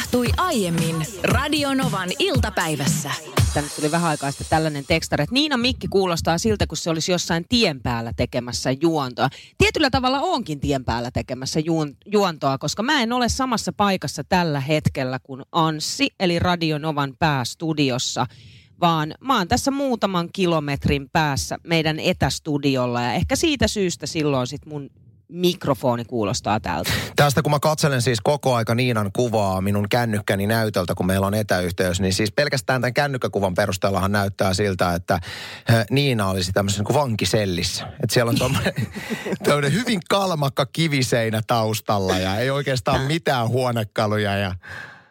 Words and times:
tapahtui 0.00 0.26
aiemmin 0.36 1.06
Radionovan 1.22 2.08
iltapäivässä. 2.18 3.10
Tänne 3.54 3.70
tuli 3.76 3.90
vähän 3.90 4.10
aikaa 4.10 4.30
sitten 4.30 4.46
tällainen 4.50 4.84
tekstari, 4.88 5.22
että 5.22 5.34
Niina 5.34 5.56
Mikki 5.56 5.88
kuulostaa 5.88 6.38
siltä, 6.38 6.66
kun 6.66 6.76
se 6.76 6.90
olisi 6.90 7.12
jossain 7.12 7.44
tien 7.48 7.80
päällä 7.80 8.12
tekemässä 8.16 8.70
juontoa. 8.80 9.28
Tietyllä 9.58 9.90
tavalla 9.90 10.20
onkin 10.20 10.60
tien 10.60 10.84
päällä 10.84 11.10
tekemässä 11.10 11.60
juon, 11.60 11.96
juontoa, 12.06 12.58
koska 12.58 12.82
mä 12.82 13.02
en 13.02 13.12
ole 13.12 13.28
samassa 13.28 13.72
paikassa 13.72 14.24
tällä 14.24 14.60
hetkellä 14.60 15.18
kuin 15.18 15.42
Anssi, 15.52 16.08
eli 16.20 16.38
Radionovan 16.38 17.14
päästudiossa 17.18 18.26
vaan 18.80 19.14
mä 19.20 19.38
oon 19.38 19.48
tässä 19.48 19.70
muutaman 19.70 20.28
kilometrin 20.32 21.10
päässä 21.12 21.58
meidän 21.66 22.00
etästudiolla 22.00 23.02
ja 23.02 23.12
ehkä 23.14 23.36
siitä 23.36 23.68
syystä 23.68 24.06
silloin 24.06 24.46
sit 24.46 24.66
mun 24.66 24.90
mikrofoni 25.30 26.04
kuulostaa 26.04 26.60
tältä. 26.60 26.90
Tästä 27.16 27.42
kun 27.42 27.52
mä 27.52 27.58
katselen 27.60 28.02
siis 28.02 28.18
koko 28.20 28.54
aika 28.54 28.74
Niinan 28.74 29.10
kuvaa 29.12 29.60
minun 29.60 29.88
kännykkäni 29.88 30.46
näytöltä, 30.46 30.94
kun 30.94 31.06
meillä 31.06 31.26
on 31.26 31.34
etäyhteys, 31.34 32.00
niin 32.00 32.12
siis 32.12 32.32
pelkästään 32.32 32.80
tämän 32.80 32.94
kännykkäkuvan 32.94 33.54
perusteellahan 33.54 34.12
näyttää 34.12 34.54
siltä, 34.54 34.94
että 34.94 35.14
äh, 35.14 35.84
Niina 35.90 36.28
olisi 36.28 36.52
tämmöisessä 36.52 36.84
niin 36.88 37.00
vankisellissä. 37.00 37.84
Että 37.86 38.14
siellä 38.14 38.30
on 38.30 38.38
tommoinen 38.38 38.74
hyvin 39.72 40.00
kalmakka 40.08 40.66
kiviseinä 40.66 41.40
taustalla 41.46 42.18
ja 42.18 42.36
ei 42.36 42.50
oikeastaan 42.50 43.00
mitään 43.00 43.48
huonekaluja 43.48 44.36
ja 44.36 44.54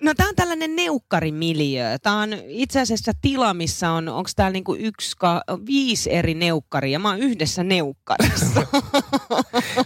No 0.01 0.13
tämä 0.13 0.29
on 0.29 0.35
tällainen 0.35 0.75
neukkarimiljö. 0.75 1.99
Tämä 2.01 2.21
on 2.21 2.33
itse 2.47 2.81
asiassa 2.81 3.11
tila, 3.21 3.53
missä 3.53 3.91
on, 3.91 4.09
onko 4.09 4.29
täällä 4.35 4.53
niinku 4.53 4.75
yksi, 4.75 5.17
ka, 5.17 5.41
viisi 5.65 6.13
eri 6.13 6.33
neukkaria. 6.33 6.99
Mä 6.99 7.09
oon 7.09 7.19
yhdessä 7.19 7.63
neukkarissa. 7.63 8.67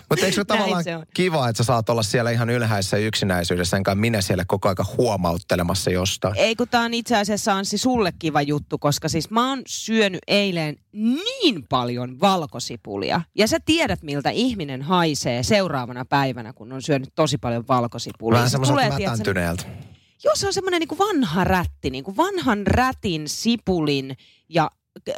Mutta 0.10 0.26
eikö 0.26 0.36
se 0.36 0.46
tavallaan 0.46 0.84
se 0.84 0.92
kiva, 1.14 1.50
että 1.50 1.58
sä 1.58 1.64
saat 1.64 1.90
olla 1.90 2.04
siellä 2.04 2.32
ihan 2.32 2.50
ylhäisessä 2.50 2.98
yksinäisyydessä, 2.98 3.78
enkä 3.78 3.96
minä 3.96 4.22
siellä 4.22 4.44
koko 4.48 4.70
aika 4.70 4.86
huomauttelemassa 4.98 5.92
jostain? 5.92 6.38
Ei, 6.38 6.56
kun 6.56 6.68
tämä 6.68 6.84
on 6.84 6.94
itse 6.94 7.18
asiassa 7.18 7.54
Anssi 7.54 7.78
sulle 7.78 8.14
kiva 8.20 8.42
juttu, 8.42 8.78
koska 8.78 9.10
siis 9.10 9.30
mä 9.30 9.50
oon 9.50 9.62
syönyt 9.68 10.22
eilen 10.28 10.76
niin 10.92 11.66
paljon 11.70 12.20
valkosipulia. 12.20 13.22
Ja 13.36 13.48
sä 13.48 13.58
tiedät, 13.66 14.04
miltä 14.04 14.30
ihminen 14.30 14.82
haisee 14.82 15.44
seuraavana 15.44 16.06
päivänä, 16.06 16.54
kun 16.54 16.72
on 16.72 16.82
syönyt 16.82 17.10
tosi 17.16 17.38
paljon 17.38 17.68
valkosipulia. 17.68 18.38
Vähän 18.38 18.50
semmoiselta 18.50 19.00
mätäntyneeltä. 19.00 19.64
Se 20.18 20.48
on 20.48 20.54
semmoinen 20.54 20.80
niin 20.80 20.98
vanha 20.98 21.44
rätti, 21.44 21.90
niin 21.90 22.04
kuin 22.04 22.18
vanhan 22.18 22.68
rätin, 22.68 23.30
sipulin 23.30 24.18
ja 24.50 24.72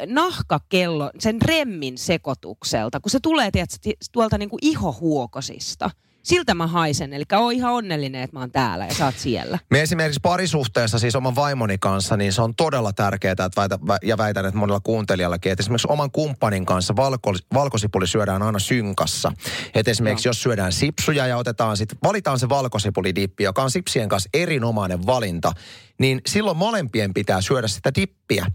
nahkakello, 0.05 1.11
sen 1.19 1.41
remmin 1.41 1.97
sekoitukselta, 1.97 2.99
kun 2.99 3.11
se 3.11 3.19
tulee 3.19 3.51
tiedätkö, 3.51 3.89
tuolta 4.11 4.37
niin 4.37 4.49
kuin 4.49 4.59
ihohuokosista– 4.61 5.89
siltä 6.25 6.53
mä 6.53 6.67
haisen. 6.67 7.13
Eli 7.13 7.23
oon 7.33 7.53
ihan 7.53 7.73
onnellinen, 7.73 8.21
että 8.21 8.35
mä 8.35 8.39
oon 8.39 8.51
täällä 8.51 8.85
ja 8.85 8.93
sä 8.93 9.05
oot 9.05 9.17
siellä. 9.17 9.59
Me 9.71 9.81
esimerkiksi 9.81 10.19
parisuhteessa, 10.23 10.99
siis 10.99 11.15
oman 11.15 11.35
vaimoni 11.35 11.77
kanssa, 11.77 12.17
niin 12.17 12.33
se 12.33 12.41
on 12.41 12.55
todella 12.55 12.93
tärkeää, 12.93 13.31
että 13.31 13.49
väitä, 13.57 13.79
ja 14.03 14.17
väitän, 14.17 14.45
että 14.45 14.59
monella 14.59 14.79
kuuntelijallakin, 14.79 15.51
että 15.51 15.61
esimerkiksi 15.61 15.87
oman 15.89 16.11
kumppanin 16.11 16.65
kanssa 16.65 16.95
valko, 16.95 17.33
valkosipuli 17.53 18.07
syödään 18.07 18.41
aina 18.41 18.59
synkassa. 18.59 19.31
Että 19.75 19.91
esimerkiksi 19.91 20.27
no. 20.27 20.29
jos 20.29 20.43
syödään 20.43 20.71
sipsuja 20.71 21.27
ja 21.27 21.37
otetaan 21.37 21.77
sitten, 21.77 21.97
valitaan 22.03 22.39
se 22.39 22.49
valkosipulidippi, 22.49 23.43
joka 23.43 23.63
on 23.63 23.71
sipsien 23.71 24.09
kanssa 24.09 24.29
erinomainen 24.33 25.05
valinta, 25.05 25.51
niin 25.99 26.21
silloin 26.27 26.57
molempien 26.57 27.13
pitää 27.13 27.41
syödä 27.41 27.67
sitä 27.67 27.91
dippiä. 27.95 28.45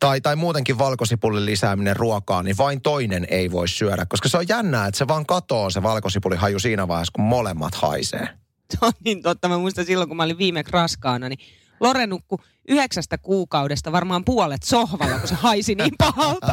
Tai, 0.00 0.20
tai 0.20 0.36
muutenkin 0.36 0.78
valkosipullin 0.78 1.46
lisääminen 1.46 1.96
ruokaan, 1.96 2.44
niin 2.44 2.56
vain 2.58 2.80
toinen 2.80 3.26
ei 3.30 3.50
voi 3.50 3.68
syödä. 3.68 4.06
Koska 4.08 4.28
se 4.28 4.36
on 4.36 4.48
jännää, 4.48 4.86
että 4.86 4.98
se 4.98 5.08
vaan 5.08 5.26
katoo 5.26 5.70
se 5.70 5.82
valkosipulihaju 5.82 6.58
siinä 6.58 6.88
vaiheessa, 6.88 7.12
kun 7.16 7.24
molemmat 7.24 7.74
haisee. 7.74 8.28
Se 8.72 8.78
on 8.80 8.92
niin 9.04 9.22
totta. 9.22 9.48
Mä 9.48 9.58
muistan 9.58 9.84
silloin, 9.84 10.08
kun 10.08 10.16
mä 10.16 10.22
olin 10.22 10.38
viime 10.38 10.64
raskaana, 10.70 11.28
niin 11.28 11.38
Lore 11.82 12.06
nukku 12.06 12.40
yhdeksästä 12.68 13.18
kuukaudesta 13.18 13.92
varmaan 13.92 14.24
puolet 14.24 14.62
sohvalla, 14.62 15.18
kun 15.18 15.28
se 15.28 15.34
haisi 15.34 15.74
niin 15.74 15.94
pahalta. 15.98 16.52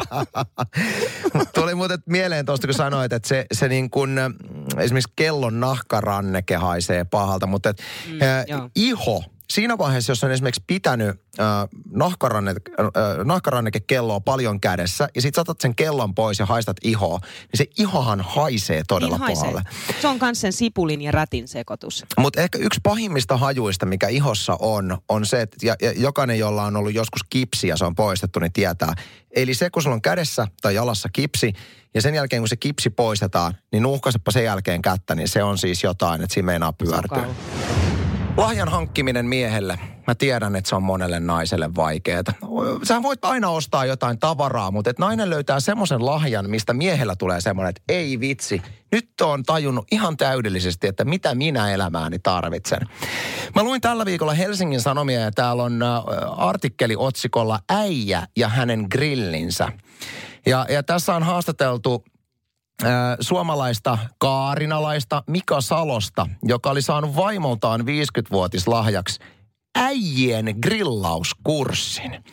Tuli 1.56 1.76
muuten 1.76 2.00
mieleen 2.06 2.46
tuosta, 2.46 2.68
kun 2.68 2.74
sanoit, 2.74 3.14
että 3.14 3.28
se, 3.28 3.46
se 3.54 3.68
niin 3.68 3.90
kuin, 3.90 4.20
esimerkiksi 4.78 5.14
kellon 5.16 5.60
nahkaranneke 5.60 6.56
haisee 6.56 7.06
pahalta, 7.06 7.48
mutta 7.48 7.70
et, 7.70 7.82
mm, 8.08 8.22
äh, 8.22 8.70
iho 8.76 9.24
siinä 9.54 9.78
vaiheessa, 9.78 10.12
jos 10.12 10.24
on 10.24 10.32
esimerkiksi 10.32 10.64
pitänyt 10.68 11.10
äh, 11.10 11.46
nahkaranne, 11.92 12.52
äh, 12.52 12.86
nahkarannekekelloa 13.26 14.20
paljon 14.20 14.62
kädessä 14.62 15.10
ja 15.16 15.22
sitten 15.22 15.40
saatat 15.40 15.62
sen 15.62 15.76
kellon 15.76 16.16
pois 16.16 16.40
ja 16.40 16.46
haistat 16.46 16.78
ihoa, 16.84 17.20
niin 17.22 17.58
se 17.58 17.66
ihohan 17.78 18.22
haisee 18.22 18.84
todella 18.88 19.16
niin 19.16 19.20
haisee. 19.20 19.42
pahalle. 19.42 19.62
Se 20.02 20.08
on 20.08 20.18
myös 20.22 20.42
sen 20.42 20.54
sipulin 20.54 21.02
ja 21.02 21.12
rätin 21.12 21.48
sekoitus. 21.48 22.06
Mutta 22.18 22.42
ehkä 22.42 22.58
yksi 22.58 22.80
pahimmista 22.84 23.38
hajuista, 23.38 23.86
mikä 23.86 24.08
ihossa 24.08 24.58
on, 24.60 24.98
on 25.10 25.26
se, 25.26 25.42
että 25.42 25.58
ja, 25.66 25.76
ja 25.82 25.92
jokainen, 25.92 26.40
jolla 26.40 26.64
on 26.64 26.76
ollut 26.76 26.94
joskus 26.94 27.22
kipsi 27.30 27.68
ja 27.68 27.78
se 27.78 27.86
on 27.86 27.96
poistettu, 27.96 28.40
niin 28.40 28.54
tietää. 28.54 28.94
Eli 29.36 29.54
se, 29.54 29.70
kun 29.70 29.84
sulla 29.84 29.94
on 29.94 30.02
kädessä 30.02 30.48
tai 30.62 30.76
jalassa 30.76 31.10
kipsi, 31.14 31.54
ja 31.94 32.02
sen 32.02 32.16
jälkeen, 32.16 32.42
kun 32.42 32.48
se 32.50 32.56
kipsi 32.56 32.90
poistetaan, 32.90 33.58
niin 33.72 33.84
nuuhkasepa 33.84 34.32
sen 34.32 34.44
jälkeen 34.44 34.82
kättä, 34.82 35.16
niin 35.16 35.28
se 35.28 35.44
on 35.44 35.58
siis 35.58 35.84
jotain, 35.84 36.22
että 36.22 36.34
siinä 36.34 36.46
meinaa 36.46 36.74
pyörtyä. 36.74 37.28
Lahjan 38.38 38.70
hankkiminen 38.70 39.26
miehelle. 39.26 39.80
Mä 40.08 40.16
tiedän, 40.16 40.56
että 40.56 40.70
se 40.70 40.76
on 40.76 40.84
monelle 40.84 41.20
naiselle 41.20 41.76
vaikeaa. 41.76 42.24
Sä 42.84 43.04
voit 43.04 43.26
aina 43.26 43.50
ostaa 43.50 43.86
jotain 43.86 44.20
tavaraa, 44.20 44.72
mutta 44.72 44.90
että 44.90 45.04
nainen 45.04 45.30
löytää 45.30 45.60
semmoisen 45.60 46.06
lahjan, 46.06 46.50
mistä 46.50 46.74
miehellä 46.74 47.16
tulee 47.16 47.42
semmoinen, 47.42 47.70
että 47.70 47.82
ei 47.90 48.20
vitsi, 48.20 48.62
nyt 48.92 49.22
on 49.22 49.44
tajunnut 49.44 49.88
ihan 49.92 50.18
täydellisesti, 50.18 50.88
että 50.88 51.06
mitä 51.06 51.36
minä 51.36 51.72
elämääni 51.72 52.20
tarvitsen. 52.20 52.80
Mä 53.56 53.64
luin 53.64 53.82
tällä 53.82 54.06
viikolla 54.06 54.34
Helsingin 54.34 54.82
Sanomia 54.82 55.20
ja 55.20 55.32
täällä 55.32 55.64
on 55.64 55.84
äh, 55.84 55.90
artikkeli 56.38 56.96
otsikolla 56.98 57.60
Äijä 57.70 58.28
ja 58.38 58.50
hänen 58.50 58.86
grillinsä. 58.92 59.72
Ja, 60.46 60.66
ja 60.70 60.84
tässä 60.84 61.16
on 61.16 61.24
haastateltu 61.24 62.04
suomalaista 63.20 63.98
kaarinalaista 64.18 65.24
Mika 65.28 65.62
Salosta, 65.62 66.28
joka 66.44 66.70
oli 66.70 66.82
saanut 66.82 67.16
vaimoltaan 67.16 67.82
50-vuotislahjaksi 67.82 69.20
äijien 69.76 70.56
grillauskurssin. 70.62 72.24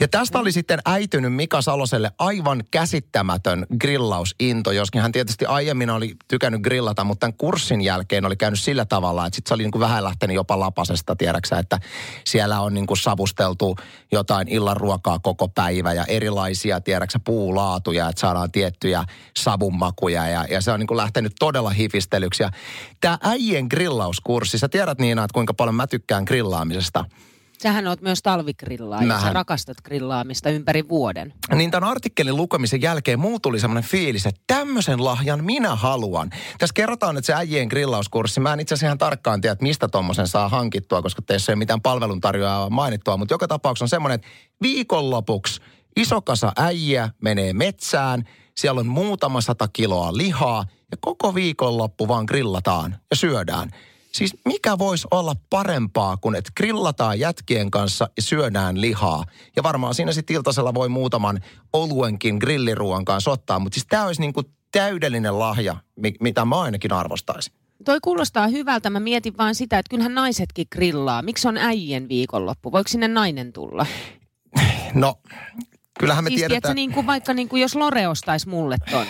Ja 0.00 0.08
tästä 0.08 0.38
oli 0.38 0.52
sitten 0.52 0.78
äitynyt 0.86 1.34
Mika 1.34 1.62
Saloselle 1.62 2.10
aivan 2.18 2.64
käsittämätön 2.70 3.66
grillausinto, 3.80 4.72
joskin 4.72 5.02
hän 5.02 5.12
tietysti 5.12 5.44
aiemmin 5.44 5.90
oli 5.90 6.14
tykännyt 6.28 6.60
grillata, 6.60 7.04
mutta 7.04 7.20
tämän 7.20 7.34
kurssin 7.38 7.80
jälkeen 7.80 8.24
oli 8.24 8.36
käynyt 8.36 8.60
sillä 8.60 8.84
tavalla, 8.84 9.26
että 9.26 9.36
sitten 9.36 9.48
se 9.48 9.54
oli 9.54 9.62
niin 9.62 9.70
kuin 9.70 9.80
vähän 9.80 10.04
lähtenyt 10.04 10.34
jopa 10.34 10.60
lapasesta, 10.60 11.16
tiedäksä, 11.16 11.58
että 11.58 11.78
siellä 12.24 12.60
on 12.60 12.74
niin 12.74 12.86
kuin 12.86 12.98
savusteltu 12.98 13.76
jotain 14.12 14.48
illan 14.48 14.76
ruokaa 14.76 15.18
koko 15.18 15.48
päivä 15.48 15.92
ja 15.92 16.04
erilaisia, 16.04 16.80
tiedäksä, 16.80 17.20
puulaatuja, 17.24 18.08
että 18.08 18.20
saadaan 18.20 18.52
tiettyjä 18.52 19.04
savunmakuja 19.36 20.28
ja, 20.28 20.44
ja 20.50 20.60
se 20.60 20.72
on 20.72 20.80
niin 20.80 20.86
kuin 20.86 20.96
lähtenyt 20.96 21.32
todella 21.38 21.70
hifistelyksi. 21.70 22.42
Ja 22.42 22.50
tämä 23.00 23.18
äijien 23.22 23.66
grillauskurssi, 23.70 24.58
sä 24.58 24.68
tiedät 24.68 24.98
Niina, 24.98 25.24
että 25.24 25.34
kuinka 25.34 25.54
paljon 25.54 25.74
mä 25.74 25.86
tykkään 25.86 26.24
grillaamisesta– 26.70 27.04
Sähän 27.62 27.86
oot 27.86 28.00
myös 28.00 28.22
talvigrillaa 28.22 29.02
ja 29.02 29.20
sä 29.20 29.32
rakastat 29.32 29.76
grillaamista 29.84 30.50
ympäri 30.50 30.88
vuoden. 30.88 31.34
Niin 31.54 31.70
tämän 31.70 31.90
artikkelin 31.90 32.36
lukemisen 32.36 32.82
jälkeen 32.82 33.18
muu 33.18 33.40
tuli 33.40 33.60
semmoinen 33.60 33.90
fiilis, 33.90 34.26
että 34.26 34.40
tämmöisen 34.46 35.04
lahjan 35.04 35.44
minä 35.44 35.74
haluan. 35.74 36.30
Tässä 36.58 36.74
kerrotaan, 36.74 37.16
että 37.16 37.26
se 37.26 37.34
äijien 37.34 37.68
grillauskurssi, 37.68 38.40
mä 38.40 38.52
en 38.52 38.60
itse 38.60 38.74
asiassa 38.74 38.86
ihan 38.86 38.98
tarkkaan 38.98 39.40
tiedä, 39.40 39.52
että 39.52 39.62
mistä 39.62 39.88
tuommoisen 39.88 40.28
saa 40.28 40.48
hankittua, 40.48 41.02
koska 41.02 41.22
teissä 41.22 41.52
ei 41.52 41.54
ole 41.54 41.58
mitään 41.58 41.80
palveluntarjoajaa 41.80 42.70
mainittua, 42.70 43.16
mutta 43.16 43.34
joka 43.34 43.48
tapauksessa 43.48 43.84
on 43.84 43.88
semmoinen, 43.88 44.14
että 44.14 44.28
viikonlopuksi 44.62 45.60
iso 45.96 46.22
kasa 46.22 46.52
äijä 46.56 47.08
menee 47.22 47.52
metsään, 47.52 48.24
siellä 48.56 48.80
on 48.80 48.86
muutama 48.86 49.40
sata 49.40 49.68
kiloa 49.72 50.16
lihaa 50.16 50.64
ja 50.90 50.96
koko 51.00 51.34
viikonloppu 51.34 52.08
vaan 52.08 52.24
grillataan 52.24 52.96
ja 53.10 53.16
syödään. 53.16 53.70
Siis 54.12 54.36
mikä 54.44 54.78
voisi 54.78 55.08
olla 55.10 55.34
parempaa 55.50 56.16
kuin, 56.16 56.34
että 56.34 56.50
grillataan 56.56 57.18
jätkien 57.18 57.70
kanssa 57.70 58.10
ja 58.16 58.22
syödään 58.22 58.80
lihaa. 58.80 59.24
Ja 59.56 59.62
varmaan 59.62 59.94
siinä 59.94 60.12
sitten 60.12 60.36
iltasella 60.36 60.74
voi 60.74 60.88
muutaman 60.88 61.40
oluenkin 61.72 62.36
grilliruoan 62.36 63.04
kanssa 63.04 63.30
ottaa. 63.30 63.58
Mutta 63.58 63.74
siis 63.74 63.86
tämä 63.86 64.06
olisi 64.06 64.20
niinku 64.20 64.42
täydellinen 64.72 65.38
lahja, 65.38 65.76
mitä 66.20 66.44
mä 66.44 66.60
ainakin 66.60 66.92
arvostaisin. 66.92 67.54
Toi 67.84 67.98
kuulostaa 68.02 68.48
hyvältä. 68.48 68.90
Mä 68.90 69.00
mietin 69.00 69.36
vaan 69.38 69.54
sitä, 69.54 69.78
että 69.78 69.90
kyllähän 69.90 70.14
naisetkin 70.14 70.66
grillaa. 70.72 71.22
Miksi 71.22 71.48
on 71.48 71.56
äijien 71.56 72.08
viikonloppu? 72.08 72.72
Voiko 72.72 72.88
sinne 72.88 73.08
nainen 73.08 73.52
tulla? 73.52 73.86
No, 74.94 75.14
kyllähän 76.00 76.24
me 76.24 76.28
siis, 76.30 76.38
tiedetään... 76.38 76.60
Tiedätkö, 76.62 76.74
niin 76.74 76.92
kuin 76.92 77.06
vaikka 77.06 77.34
niin 77.34 77.48
kuin 77.48 77.62
jos 77.62 77.74
Lore 77.74 78.08
ostaisi 78.08 78.48
mulle 78.48 78.76
ton 78.90 79.06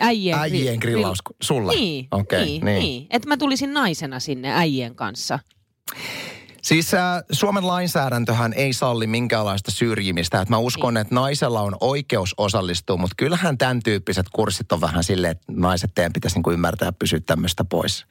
äijien, 0.00 0.38
äijien 0.38 0.78
grillaus 0.80 1.22
grill... 1.22 1.36
sulle? 1.42 1.72
Niin, 1.72 2.08
okay, 2.10 2.44
niin, 2.44 2.64
niin. 2.64 2.78
niin. 2.78 3.06
Että 3.10 3.28
mä 3.28 3.36
tulisin 3.36 3.74
naisena 3.74 4.20
sinne 4.20 4.52
äijien 4.52 4.94
kanssa. 4.94 5.38
Siis 6.62 6.94
äh, 6.94 7.22
Suomen 7.32 7.66
lainsäädäntöhän 7.66 8.52
ei 8.52 8.72
salli 8.72 9.06
minkäänlaista 9.06 9.70
syrjimistä. 9.70 10.40
Et 10.40 10.48
mä 10.48 10.58
uskon, 10.58 10.94
niin. 10.94 11.00
että 11.00 11.14
naisella 11.14 11.60
on 11.60 11.76
oikeus 11.80 12.34
osallistua, 12.36 12.96
mutta 12.96 13.14
kyllähän 13.16 13.58
tämän 13.58 13.82
tyyppiset 13.82 14.26
kurssit 14.32 14.72
on 14.72 14.80
vähän 14.80 15.04
silleen, 15.04 15.30
että 15.30 15.44
naiset 15.50 15.90
teidän 15.94 16.12
pitäisi 16.12 16.36
niinku 16.36 16.50
ymmärtää 16.50 16.92
pysyä 16.92 17.20
tämmöistä 17.20 17.64
pois. 17.64 18.06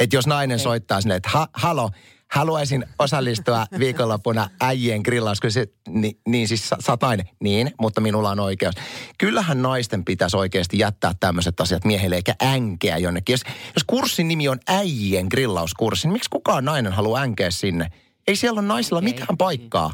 Että 0.00 0.16
jos 0.16 0.26
nainen 0.26 0.54
okay. 0.54 0.64
soittaa 0.64 1.00
sinne, 1.00 1.14
että 1.14 1.28
ha, 1.28 1.48
halo, 1.52 1.90
haluaisin 2.32 2.86
osallistua 2.98 3.66
viikonloppuna 3.78 4.50
äijien 4.60 5.00
grillaus. 5.04 5.40
Kyllä 5.40 5.52
se, 5.52 5.66
niin, 5.88 6.18
niin 6.28 6.48
siis 6.48 6.70
nainen. 7.02 7.28
Niin, 7.40 7.70
mutta 7.80 8.00
minulla 8.00 8.30
on 8.30 8.40
oikeus. 8.40 8.74
Kyllähän 9.18 9.62
naisten 9.62 10.04
pitäisi 10.04 10.36
oikeasti 10.36 10.78
jättää 10.78 11.12
tämmöiset 11.20 11.60
asiat 11.60 11.84
miehelle 11.84 12.16
eikä 12.16 12.34
änkeä 12.44 12.98
jonnekin. 12.98 13.32
Jos, 13.32 13.42
jos 13.74 13.84
kurssin 13.86 14.28
nimi 14.28 14.48
on 14.48 14.60
äijien 14.68 15.26
grillauskurssi, 15.30 16.06
niin 16.08 16.12
miksi 16.12 16.30
kukaan 16.30 16.64
nainen 16.64 16.92
haluaa 16.92 17.22
änkeä 17.22 17.50
sinne? 17.50 17.88
Ei 18.26 18.36
siellä 18.36 18.60
ole 18.60 18.68
naisilla 18.68 18.98
Okei. 18.98 19.12
mitään 19.12 19.36
paikkaa. 19.38 19.92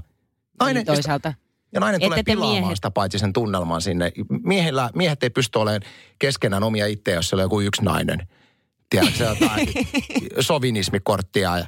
Niin, 0.75 0.87
toisaalta. 0.87 1.35
Ja 1.73 1.81
nainen 1.81 1.97
Ette 1.97 2.07
tulee 2.07 2.23
pilaamaan 2.23 2.63
miehet- 2.63 2.77
sitä 2.77 2.91
paitsi 2.91 3.19
sen 3.19 3.33
tunnelman 3.33 3.83
sinne. 3.83 4.13
Miehillä, 4.43 4.91
miehet 4.95 5.23
ei 5.23 5.31
pysty 5.31 5.59
olemaan 5.59 5.83
keskenään 6.19 6.63
omia 6.63 6.87
itseä, 6.87 7.15
jos 7.15 7.29
siellä 7.29 7.41
on 7.41 7.45
joku 7.45 7.61
yksi 7.61 7.85
nainen. 7.85 8.29
Tiedätkö, 8.91 9.25
jotain 9.25 9.69
sovinismikorttia 10.41 11.59
ja 11.59 11.67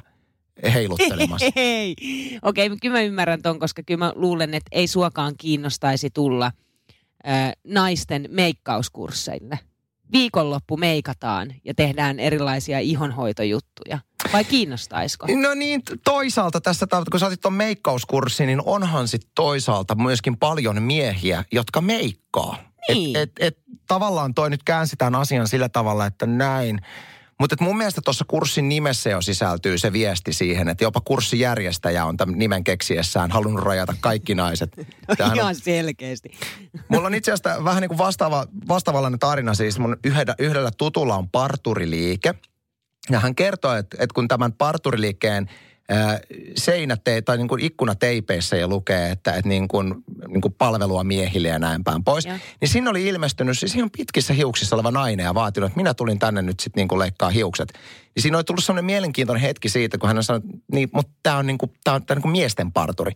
heiluttelemassa. 0.73 1.45
Ei. 1.55 1.95
Okei, 2.41 2.67
okay, 2.67 2.77
kyllä 2.81 2.95
mä 2.97 3.01
ymmärrän 3.01 3.41
ton, 3.41 3.59
koska 3.59 3.83
kyllä 3.83 4.05
mä 4.05 4.13
luulen, 4.15 4.53
että 4.53 4.69
ei 4.71 4.87
suokaan 4.87 5.33
kiinnostaisi 5.37 6.09
tulla 6.09 6.51
äh, 7.27 7.51
naisten 7.67 8.27
meikkauskursseille. 8.31 9.59
Viikonloppu 10.11 10.77
meikataan 10.77 11.53
ja 11.65 11.73
tehdään 11.73 12.19
erilaisia 12.19 12.79
ihonhoitojuttuja. 12.79 13.99
Vai 14.33 14.43
kiinnostaisiko? 14.43 15.27
No 15.41 15.53
niin, 15.53 15.81
toisaalta 16.03 16.61
tässä, 16.61 16.87
kun 17.11 17.19
sä 17.19 17.25
otit 17.25 17.41
tuon 17.41 17.53
meikkauskurssin, 17.53 18.47
niin 18.47 18.61
onhan 18.65 19.07
sitten 19.07 19.31
toisaalta 19.35 19.95
myöskin 19.95 20.37
paljon 20.37 20.83
miehiä, 20.83 21.43
jotka 21.51 21.81
meikkaa. 21.81 22.57
Niin. 22.89 23.15
Et, 23.15 23.21
et, 23.21 23.31
et, 23.39 23.57
tavallaan 23.87 24.33
toi 24.33 24.49
nyt 24.49 24.63
käänsi 24.63 24.95
tämän 24.95 25.15
asian 25.15 25.47
sillä 25.47 25.69
tavalla, 25.69 26.05
että 26.05 26.25
näin. 26.25 26.79
Mutta 27.41 27.55
mun 27.59 27.77
mielestä 27.77 28.01
tuossa 28.05 28.25
kurssin 28.27 28.69
nimessä 28.69 29.09
jo 29.09 29.21
sisältyy 29.21 29.77
se 29.77 29.93
viesti 29.93 30.33
siihen, 30.33 30.69
että 30.69 30.83
jopa 30.83 31.01
kurssijärjestäjä 31.01 32.05
on 32.05 32.17
tämän 32.17 32.37
nimen 32.37 32.63
keksiessään 32.63 33.31
halunnut 33.31 33.63
rajata 33.63 33.95
kaikki 33.99 34.35
naiset. 34.35 34.71
Tämähän 35.17 35.31
on 35.31 35.37
Ihan 35.37 35.55
selkeästi. 35.55 36.31
Mulla 36.89 37.07
on 37.07 37.13
itse 37.13 37.31
asiassa 37.31 37.63
vähän 37.63 37.81
niin 37.81 37.89
kuin 37.89 37.97
vastaava, 37.97 38.45
vastaavallainen 38.67 39.19
tarina 39.19 39.53
siis. 39.53 39.79
Mun 39.79 39.97
yhdellä, 40.03 40.35
yhdellä 40.39 40.71
tutulla 40.77 41.15
on 41.15 41.29
parturiliike. 41.29 42.33
Ja 43.09 43.19
hän 43.19 43.35
kertoo, 43.35 43.75
että, 43.75 43.97
että 43.99 44.13
kun 44.13 44.27
tämän 44.27 44.53
parturiliikkeen 44.53 45.49
seinät 46.57 47.01
tai 47.25 47.37
niin 47.37 47.47
kuin 47.47 47.63
ikkunateipeissä 47.63 48.55
ja 48.55 48.67
lukee, 48.67 49.11
että, 49.11 49.33
että 49.33 49.49
niin 49.49 49.67
kuin, 49.67 49.95
niin 50.27 50.41
kuin 50.41 50.53
palvelua 50.53 51.03
miehille 51.03 51.47
ja 51.47 51.59
näin 51.59 51.83
päin 51.83 52.03
pois. 52.03 52.25
Joo. 52.25 52.37
Niin 52.61 52.69
siinä 52.69 52.89
oli 52.89 53.07
ilmestynyt 53.07 53.59
siis 53.59 53.75
ihan 53.75 53.89
pitkissä 53.97 54.33
hiuksissa 54.33 54.75
oleva 54.75 54.91
nainen 54.91 55.23
ja 55.23 55.33
vaatinut, 55.33 55.67
että 55.67 55.79
minä 55.79 55.93
tulin 55.93 56.19
tänne 56.19 56.41
nyt 56.41 56.59
sitten 56.59 56.81
niin 56.81 56.87
kuin 56.87 56.99
leikkaa 56.99 57.29
hiukset. 57.29 57.73
Niin 58.15 58.23
siinä 58.23 58.37
oli 58.37 58.43
tullut 58.43 58.63
sellainen 58.63 58.85
mielenkiintoinen 58.85 59.41
hetki 59.41 59.69
siitä, 59.69 59.97
kun 59.97 60.09
hän 60.09 60.23
sanoi, 60.23 60.41
niin, 60.71 60.89
mutta 60.93 61.11
tämä 61.23 61.37
on, 61.37 61.47
niin 61.47 61.57
kuin, 61.57 61.71
tää 61.83 61.93
on, 61.93 62.05
tää 62.05 62.13
on 62.13 62.17
niin 62.17 62.21
kuin 62.21 62.31
miesten 62.31 62.71
parturi. 62.71 63.11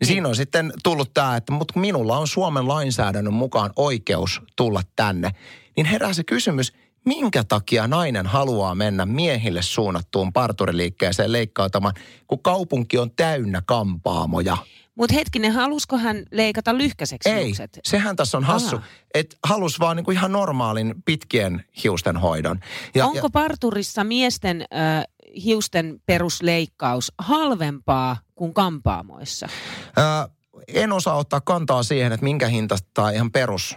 Niin 0.00 0.08
siinä 0.08 0.28
on 0.28 0.36
sitten 0.36 0.72
tullut 0.82 1.14
tämä, 1.14 1.36
että 1.36 1.52
mutta 1.52 1.80
minulla 1.80 2.18
on 2.18 2.28
Suomen 2.28 2.68
lainsäädännön 2.68 3.34
mukaan 3.34 3.70
oikeus 3.76 4.42
tulla 4.56 4.82
tänne. 4.96 5.30
Niin 5.76 5.86
herää 5.86 6.12
se 6.12 6.24
kysymys, 6.24 6.72
minkä 7.04 7.44
takia 7.44 7.86
nainen 7.86 8.26
haluaa 8.26 8.74
mennä 8.74 9.06
miehille 9.06 9.62
suunnattuun 9.62 10.32
parturiliikkeeseen 10.32 11.32
leikkautumaan, 11.32 11.94
kun 12.26 12.42
kaupunki 12.42 12.98
on 12.98 13.10
täynnä 13.10 13.62
kampaamoja. 13.66 14.56
Mutta 14.94 15.14
hetkinen, 15.14 15.52
halusko 15.52 15.98
hän 15.98 16.22
leikata 16.30 16.78
lyhkäiseksi 16.78 17.28
Ei, 17.28 17.44
hiukset? 17.44 17.80
sehän 17.84 18.16
tässä 18.16 18.38
on 18.38 18.44
hassu, 18.44 18.80
että 19.14 19.36
halus 19.44 19.80
vaan 19.80 19.96
niinku 19.96 20.10
ihan 20.10 20.32
normaalin 20.32 20.94
pitkien 21.04 21.64
hiusten 21.84 22.16
hoidon. 22.16 22.60
Ja, 22.94 23.06
Onko 23.06 23.30
parturissa 23.30 24.04
miesten 24.04 24.64
äh, 24.74 25.04
hiusten 25.44 26.00
perusleikkaus 26.06 27.12
halvempaa 27.18 28.16
kuin 28.34 28.54
kampaamoissa? 28.54 29.48
Ää, 29.96 30.28
en 30.68 30.92
osaa 30.92 31.16
ottaa 31.16 31.40
kantaa 31.40 31.82
siihen, 31.82 32.12
että 32.12 32.24
minkä 32.24 32.46
hintaista 32.48 32.88
tai 32.94 33.14
ihan 33.14 33.32
perus 33.32 33.76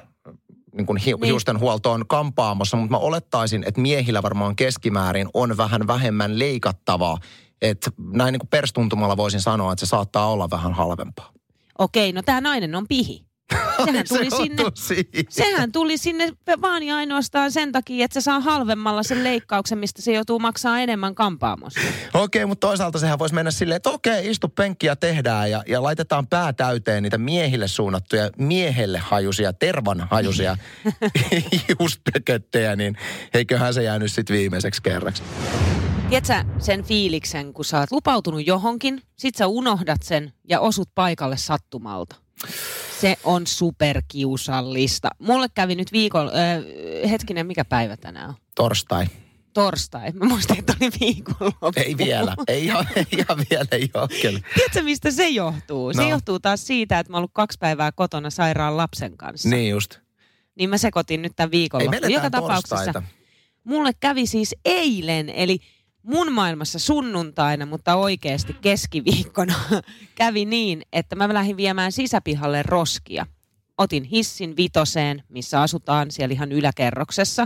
niin 0.77 0.86
kuin 0.86 0.98
hi- 0.98 1.13
Niin. 1.13 1.24
hiusten 1.24 1.60
huolto 1.60 1.92
on 1.92 2.07
kampaamossa, 2.07 2.77
mutta 2.77 2.92
mä 2.92 2.98
olettaisin, 2.98 3.63
että 3.68 3.81
miehillä 3.81 4.24
varmaan 4.24 4.56
keskimäärin 4.56 5.27
on 5.33 5.57
vähän 5.57 5.88
vähemmän 5.88 6.39
leikattavaa. 6.39 7.18
Että 7.62 7.92
näin 8.13 8.31
niin 8.33 8.39
kuin 8.39 8.50
perstuntumalla 8.50 9.18
voisin 9.18 9.42
sanoa, 9.42 9.72
että 9.72 9.86
se 9.86 9.89
saattaa 9.89 10.31
olla 10.31 10.50
vähän 10.50 10.74
halvempaa. 10.74 11.31
Okei, 11.80 12.12
no 12.12 12.22
tämä 12.22 12.42
nainen 12.42 12.75
on 12.75 12.86
pihi. 12.88 13.25
Sehän 13.86 14.06
tuli 14.07 14.30
se 14.30 14.36
sinne, 14.36 14.63
siihen. 14.74 15.25
sehän 15.30 15.71
tuli 15.71 15.97
sinne 15.97 16.31
vaan 16.62 16.83
ja 16.83 16.95
ainoastaan 16.95 17.51
sen 17.51 17.71
takia, 17.71 18.06
että 18.06 18.21
se 18.21 18.24
saa 18.24 18.39
halvemmalla 18.39 19.03
sen 19.03 19.24
leikkauksen, 19.24 19.77
mistä 19.77 20.01
se 20.01 20.13
joutuu 20.13 20.39
maksaa 20.39 20.80
enemmän 20.80 21.15
kampaamossa. 21.15 21.80
Okei, 22.13 22.45
mutta 22.45 22.68
toisaalta 22.68 23.00
sehän 23.00 23.19
voisi 23.19 23.36
mennä 23.36 23.51
silleen, 23.51 23.75
että 23.75 23.89
okei, 23.89 24.31
istu 24.31 24.47
penkkiä 24.47 24.95
tehdään 24.95 25.51
ja, 25.51 25.63
ja 25.68 25.83
laitetaan 25.83 26.27
pää 26.27 26.53
täyteen 26.53 27.03
niitä 27.03 27.18
miehille 27.18 27.68
suunnattuja, 27.68 28.30
miehelle 28.38 29.00
hajusia, 29.00 29.53
tervan 29.53 30.07
hajusia 30.12 30.57
hiustököttejä, 31.68 32.75
niin 32.75 32.98
eiköhän 33.33 33.74
se 33.74 33.83
jäänyt 33.83 34.12
sitten 34.12 34.36
viimeiseksi 34.36 34.81
kerraksi. 34.81 35.24
Tiedätkö 36.10 36.44
sen 36.60 36.84
fiiliksen, 36.84 37.54
kun 37.54 37.66
sä 37.66 37.80
oot 37.80 37.92
lupautunut 37.92 38.48
johonkin, 38.48 39.02
sit 39.18 39.36
sä 39.36 39.48
unohdat 39.48 40.02
sen 40.04 40.34
ja 40.50 40.60
osut 40.60 40.90
paikalle 40.96 41.38
sattumalta. 41.38 42.16
Se 43.00 43.18
on 43.24 43.48
superkiusallista. 43.48 45.10
Mulle 45.19 45.48
kävi 45.54 45.75
nyt 45.75 45.92
viikon, 45.92 46.28
äh, 46.28 47.10
hetkinen, 47.10 47.48
mikä 47.48 47.66
päivä 47.66 47.98
tänään 47.98 48.30
on? 48.30 48.36
Torstai. 48.56 49.06
Torstai. 49.54 50.12
Mä 50.12 50.25
muistin, 50.25 50.60
että 50.60 50.74
oli 50.81 50.90
viikonloppu. 51.00 51.72
Ei 51.75 51.98
vielä. 51.98 52.36
Ei 52.48 52.66
ihan, 52.66 52.88
ei 52.96 53.06
ihan 53.18 53.46
vielä, 53.50 53.66
ei 53.72 53.90
ole 53.94 54.08
kyllä. 54.22 54.40
Tiedätkö, 54.56 54.84
mistä 54.84 55.12
se 55.12 55.28
johtuu? 55.30 55.94
Se 55.94 56.01
No. 56.01 56.10
johtuu 56.10 56.40
taas 56.40 56.68
siitä, 56.68 57.00
että 57.00 57.12
mä 57.12 57.18
oon 57.18 57.19
ollut 57.19 57.31
kaksi 57.34 57.58
päivää 57.60 57.92
kotona 57.92 58.30
sairaan 58.30 58.78
lapsen 58.78 59.18
kanssa. 59.18 59.50
Niin 59.50 59.69
just. 59.69 60.00
Niin 60.56 60.69
mä 60.69 60.78
sekoitin 60.78 61.22
nyt 61.22 61.31
tämän 61.36 61.50
me 61.51 61.58
Joka 61.96 62.08
eletään 62.08 62.31
tapauksessa 62.31 62.75
torstaita. 62.75 63.04
mulle 63.63 63.92
kävi 64.00 64.25
siis 64.25 64.56
eilen, 64.66 65.30
eli 65.30 65.60
mun 66.06 66.31
maailmassa 66.31 66.80
sunnuntaina, 66.80 67.66
mutta 67.66 67.96
oikeasti 67.96 68.54
keskiviikkona 68.54 69.56
kävi 70.16 70.46
niin, 70.46 70.81
että 70.94 71.16
mä 71.16 71.34
lähdin 71.34 71.57
viemään 71.57 71.92
sisäpihalle 71.92 72.63
roskia. 72.63 73.25
Otin 73.78 74.04
hissin 74.04 74.57
vitoseen, 74.57 75.24
missä 75.30 75.62
asutaan 75.62 76.12
siellä 76.12 76.34
ihan 76.34 76.52
yläkerroksessa. 76.52 77.46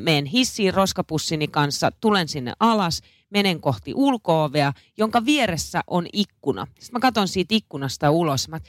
Meen 0.00 0.24
hissiin 0.26 0.74
roskapussini 0.74 1.48
kanssa, 1.48 1.90
tulen 2.00 2.28
sinne 2.28 2.52
alas, 2.60 3.02
menen 3.30 3.60
kohti 3.60 3.92
ulkoovea, 3.94 4.72
jonka 4.96 5.24
vieressä 5.24 5.80
on 5.86 6.06
ikkuna. 6.12 6.66
Sitten 6.66 6.92
mä 6.92 7.00
katson 7.00 7.28
siitä 7.28 7.54
ikkunasta 7.54 8.10
ulos. 8.10 8.48
Mä, 8.48 8.60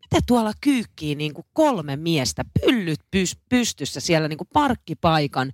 mitä 0.00 0.24
tuolla 0.26 0.52
kyykkii 0.60 1.14
niin 1.14 1.34
kuin 1.34 1.46
kolme 1.52 1.96
miestä, 1.96 2.44
pyllyt 2.60 3.00
pys- 3.16 3.40
pystyssä 3.48 4.00
siellä 4.00 4.28
niin 4.28 4.38
kuin 4.38 4.48
parkkipaikan 4.52 5.52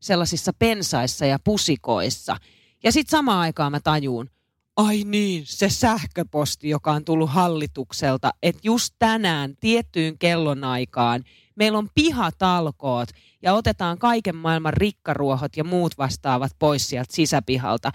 sellaisissa 0.00 0.52
pensaissa 0.58 1.26
ja 1.26 1.38
pusikoissa. 1.44 2.36
Ja 2.84 2.92
sitten 2.92 3.10
samaan 3.10 3.40
aikaan 3.40 3.72
mä 3.72 3.80
tajuun, 3.80 4.30
ai 4.76 5.02
niin, 5.04 5.42
se 5.46 5.68
sähköposti, 5.68 6.68
joka 6.68 6.92
on 6.92 7.04
tullut 7.04 7.30
hallitukselta, 7.30 8.30
että 8.42 8.60
just 8.64 8.94
tänään 8.98 9.56
tiettyyn 9.60 10.18
kellonaikaan 10.18 11.24
meillä 11.56 11.78
on 11.78 11.88
pihatalkoot 11.94 13.08
ja 13.42 13.54
otetaan 13.54 13.98
kaiken 13.98 14.36
maailman 14.36 14.72
rikkaruohot 14.72 15.56
ja 15.56 15.64
muut 15.64 15.98
vastaavat 15.98 16.52
pois 16.58 16.88
sieltä 16.88 17.14
sisäpihalta. 17.14 17.92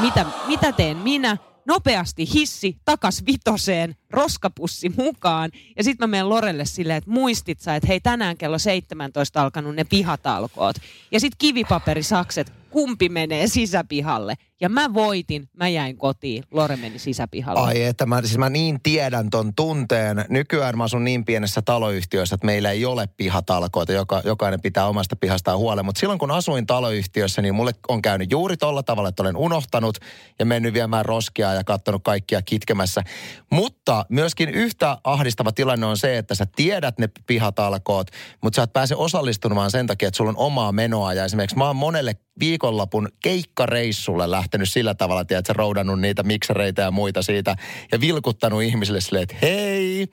Mitä, 0.00 0.26
mitä 0.46 0.72
teen 0.72 0.96
minä? 0.96 1.36
Nopeasti 1.66 2.32
hissi 2.34 2.76
takas 2.84 3.22
vitoseen, 3.26 3.96
roskapussi 4.10 4.92
mukaan. 4.96 5.50
Ja 5.76 5.84
sitten 5.84 6.08
mä 6.08 6.10
menen 6.10 6.28
Lorelle 6.28 6.64
silleen, 6.64 6.96
että 6.96 7.10
muistit 7.10 7.60
sä, 7.60 7.76
että 7.76 7.86
hei 7.86 8.00
tänään 8.00 8.36
kello 8.36 8.58
17 8.58 9.42
alkanut 9.42 9.74
ne 9.74 9.84
pihatalkoot. 9.84 10.76
Ja 11.10 11.20
sitten 11.20 11.38
kivipaperisakset, 11.38 12.52
kumpi 12.70 13.08
menee 13.08 13.48
sisäpihalle. 13.48 14.34
Ja 14.60 14.68
mä 14.68 14.94
voitin, 14.94 15.48
mä 15.56 15.68
jäin 15.68 15.96
kotiin, 15.96 16.44
Lore 16.50 16.76
meni 16.76 16.98
sisäpihalle. 16.98 17.60
Ai 17.60 17.82
että 17.82 18.06
mä, 18.06 18.22
siis 18.22 18.38
mä 18.38 18.48
niin 18.48 18.80
tiedän 18.82 19.30
ton 19.30 19.54
tunteen. 19.54 20.24
Nykyään 20.28 20.78
mä 20.78 20.84
asun 20.84 21.04
niin 21.04 21.24
pienessä 21.24 21.62
taloyhtiössä, 21.62 22.34
että 22.34 22.46
meillä 22.46 22.70
ei 22.70 22.84
ole 22.84 23.08
pihatalkoita. 23.16 23.92
Joka, 23.92 24.22
jokainen 24.24 24.60
pitää 24.60 24.86
omasta 24.86 25.16
pihastaan 25.16 25.58
huolen. 25.58 25.84
Mutta 25.84 26.00
silloin 26.00 26.18
kun 26.18 26.30
asuin 26.30 26.66
taloyhtiössä, 26.66 27.42
niin 27.42 27.54
mulle 27.54 27.72
on 27.88 28.02
käynyt 28.02 28.30
juuri 28.30 28.56
tolla 28.56 28.82
tavalla, 28.82 29.08
että 29.08 29.22
olen 29.22 29.36
unohtanut 29.36 29.98
ja 30.38 30.46
mennyt 30.46 30.74
viemään 30.74 31.04
roskia 31.04 31.54
ja 31.54 31.64
katsonut 31.64 32.02
kaikkia 32.04 32.42
kitkemässä. 32.42 33.02
Mutta 33.50 34.06
myöskin 34.08 34.48
yhtä 34.48 34.98
ahdistava 35.04 35.52
tilanne 35.52 35.86
on 35.86 35.96
se, 35.96 36.18
että 36.18 36.34
sä 36.34 36.46
tiedät 36.56 36.98
ne 36.98 37.08
pihatalkoot, 37.26 38.06
mutta 38.42 38.56
sä 38.56 38.62
et 38.62 38.72
pääse 38.72 38.94
osallistumaan 38.94 39.70
sen 39.70 39.86
takia, 39.86 40.08
että 40.08 40.16
sulla 40.16 40.30
on 40.30 40.36
omaa 40.36 40.72
menoa. 40.72 41.14
Ja 41.14 41.24
esimerkiksi 41.24 41.56
mä 41.56 41.66
oon 41.66 41.76
monelle 41.76 42.16
viikonlopun 42.40 43.08
keikkareissulle 43.22 44.30
lähtenyt 44.30 44.47
sillä 44.64 44.94
tavalla, 44.94 45.20
että 45.20 45.42
sä 45.46 45.52
roudannut 45.52 46.00
niitä 46.00 46.22
miksereitä 46.22 46.82
ja 46.82 46.90
muita 46.90 47.22
siitä 47.22 47.56
ja 47.92 48.00
vilkuttanut 48.00 48.62
ihmisille 48.62 49.00
silleen, 49.00 49.22
että 49.22 49.36
hei, 49.42 50.06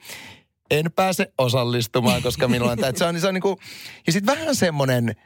en 0.70 0.92
pääse 0.92 1.32
osallistumaan, 1.38 2.22
koska 2.22 2.48
minulla 2.48 2.72
on 2.72 2.78
tämä. 2.78 2.92
Se 2.96 3.04
on, 3.04 3.20
se 3.20 3.28
on 3.28 3.34
niin 3.34 3.42
kuin, 3.42 3.56
ja 4.06 4.12
sitten 4.12 4.36
vähän 4.36 4.54
semmoinen 4.54 5.16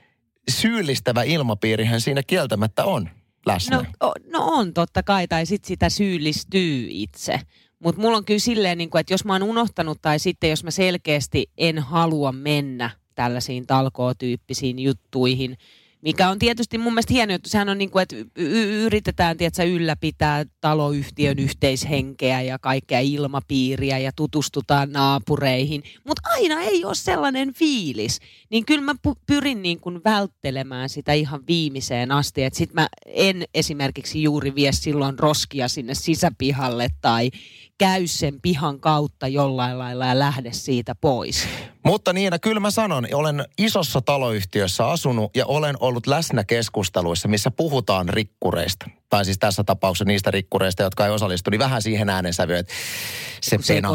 syyllistävä 0.51 1.23
ilmapiirihän 1.23 2.01
siinä 2.01 2.23
kieltämättä 2.27 2.85
on. 2.85 3.11
läsnä. 3.47 3.77
No, 3.77 4.13
no 4.27 4.45
on 4.45 4.75
totta 4.75 5.03
kai, 5.03 5.29
tai 5.29 5.47
sitten 5.47 5.69
sitä 5.69 5.89
syyllistyy 5.89 6.87
itse. 6.91 7.41
Mutta 7.79 8.01
mulla 8.01 8.17
on 8.17 8.25
kyllä 8.25 8.41
silleen, 8.41 8.79
niin 8.79 8.91
kuin, 8.91 9.01
että 9.01 9.15
jos 9.15 9.25
mä 9.25 9.33
oon 9.33 9.43
unohtanut 9.43 10.03
tai 10.03 10.19
sitten 10.19 10.51
jos 10.51 10.65
mä 10.65 10.71
selkeästi 10.71 11.51
en 11.59 11.79
halua 11.79 12.33
mennä 12.33 12.91
tällaisiin 13.15 13.67
talkootyyppisiin 13.67 14.79
juttuihin, 14.79 15.57
mikä 16.03 16.29
on 16.29 16.39
tietysti 16.39 16.79
mun 16.79 16.93
mielestä 16.93 17.15
hieno 17.15 17.33
juttu. 17.33 17.49
Sehän 17.49 17.69
on 17.69 17.79
niin 17.79 17.91
kuin, 17.91 18.03
että 18.03 18.17
y- 18.37 18.85
yritetään 18.85 19.37
tiedätkö, 19.37 19.65
ylläpitää 19.65 20.45
taloyhtiön 20.61 21.39
yhteishenkeä 21.39 22.43
ja 22.43 22.59
kaikkea 22.59 23.01
ilmapiiriä 23.01 23.99
ja 23.99 24.13
tutustutaan 24.17 24.93
naapureihin. 24.93 25.83
Mutta 26.05 26.23
aina 26.35 26.61
ei 26.61 26.85
ole 26.85 26.95
sellainen 26.95 27.55
fiilis. 27.55 28.19
Niin 28.51 28.65
kyllä 28.65 28.83
mä 28.83 28.95
pyrin 29.27 29.63
niin 29.63 29.81
kuin 29.81 30.01
välttelemään 30.05 30.89
sitä 30.89 31.13
ihan 31.13 31.41
viimeiseen 31.49 32.13
asti. 32.13 32.45
Että 32.45 32.59
sit 32.59 32.75
mä 32.75 32.89
en 33.07 33.45
esimerkiksi 33.55 34.23
juuri 34.23 34.55
vie 34.55 34.73
silloin 34.73 35.19
roskia 35.19 35.69
sinne 35.69 35.95
sisäpihalle 35.95 36.89
tai 37.01 37.31
käy 37.79 38.07
sen 38.07 38.41
pihan 38.43 38.81
kautta 38.81 39.29
jollain 39.29 39.79
lailla 39.79 40.07
ja 40.07 40.19
lähde 40.19 40.53
siitä 40.53 40.95
pois. 40.95 41.49
Mutta 41.85 42.13
Niina, 42.13 42.39
kyllä 42.39 42.61
mä 42.61 42.71
sanon, 42.71 43.07
olen 43.13 43.45
isossa 43.59 44.01
taloyhtiössä 44.01 44.87
asunut 44.87 45.37
ja 45.37 45.47
olen 45.47 45.77
ollut 45.81 46.07
läsnä 46.07 46.45
keskusteluissa, 46.45 47.29
missä 47.29 47.51
puhutaan 47.51 48.09
rikkureista. 48.09 48.91
Tai 49.09 49.25
siis 49.25 49.39
tässä 49.39 49.65
tapauksessa 49.65 50.05
niistä 50.05 50.31
rikkureista, 50.31 50.83
jotka 50.83 51.07
ei 51.07 51.13
osallistu, 51.13 51.51
niin 51.51 51.59
vähän 51.59 51.83
siihen 51.83 52.09
äänensävyyn, 52.09 52.59
että 52.59 52.73
se, 53.41 53.59
se 53.63 53.75
pena, 53.75 53.89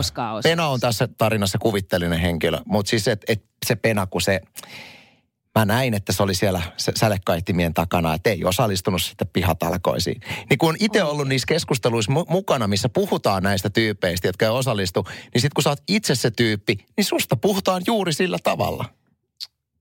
pena 0.44 0.68
on 0.68 0.80
tässä 0.80 1.08
tarinassa 1.18 1.58
kuvittelinen 1.58 2.20
henkilö. 2.20 2.60
Mutta 2.66 2.90
siis, 2.90 3.08
että 3.08 3.34
et 3.34 3.44
se 3.66 3.76
pena, 3.76 4.08
kun 4.08 4.22
se 4.22 4.42
mä 5.56 5.66
näin, 5.66 5.94
että 5.94 6.14
se 6.14 6.24
oli 6.24 6.36
siellä 6.36 6.62
sälekaihtimien 6.96 7.74
takana, 7.74 8.14
että 8.14 8.30
ei 8.30 8.46
osallistunut 8.46 9.02
sitten 9.02 9.28
pihatalkoisiin. 9.34 10.22
Niin 10.50 10.58
kun 10.58 10.70
on 10.70 10.76
itse 10.80 11.04
ollut 11.04 11.28
niissä 11.28 11.48
keskusteluissa 11.48 12.12
mu- 12.12 12.26
mukana, 12.30 12.68
missä 12.68 12.90
puhutaan 12.90 13.44
näistä 13.44 13.70
tyypeistä, 13.70 14.28
jotka 14.28 14.46
ei 14.46 14.52
osallistu, 14.52 15.04
niin 15.34 15.42
sitten 15.42 15.56
kun 15.56 15.64
sä 15.64 15.70
oot 15.70 15.84
itse 15.88 16.16
se 16.16 16.32
tyyppi, 16.32 16.78
niin 16.98 17.06
susta 17.06 17.36
puhutaan 17.36 17.82
juuri 17.88 18.14
sillä 18.14 18.38
tavalla. 18.44 18.86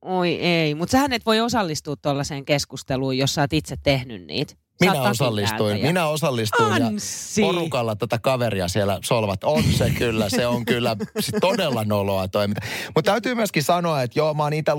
Oi 0.03 0.35
ei, 0.35 0.75
mutta 0.75 0.93
sähän 0.93 1.13
et 1.13 1.27
voi 1.27 1.41
osallistua 1.41 1.97
tuollaiseen 1.97 2.45
keskusteluun, 2.45 3.19
jos 3.19 3.35
sä 3.35 3.41
oot 3.41 3.53
itse 3.53 3.77
tehnyt 3.83 4.27
niitä. 4.27 4.55
Minä 4.81 5.03
osallistuin, 5.03 5.79
ja... 5.79 5.87
minä 5.87 6.07
osallistuin 6.07 6.83
Ansi. 6.83 7.43
ja 7.43 7.47
porukalla 7.47 7.97
tätä 7.97 8.19
kaveria 8.19 8.69
siellä 8.69 8.99
solvat. 9.05 9.45
On 9.45 9.63
se 9.63 9.91
kyllä, 9.91 10.29
se 10.29 10.47
on 10.47 10.65
kyllä 10.65 10.97
todella 11.41 11.85
noloa 11.85 12.29
toiminta. 12.29 12.61
Mutta 12.95 13.11
täytyy 13.11 13.35
myöskin 13.35 13.63
sanoa, 13.63 14.03
että 14.03 14.19
joo, 14.19 14.35
mä 14.35 14.43
oon 14.43 14.53
itse 14.53 14.73